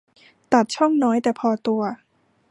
[0.53, 1.81] ตัดช่องน้อยแต่พอตัว